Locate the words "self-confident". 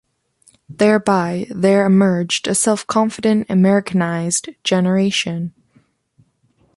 2.55-3.45